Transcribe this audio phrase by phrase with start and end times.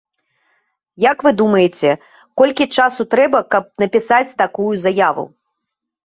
[1.03, 1.91] Як вы думаеце,
[2.41, 5.27] колькі часу трэба, каб напісаць такую заяву?